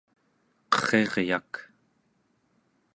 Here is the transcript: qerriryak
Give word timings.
qerriryak 0.75 1.51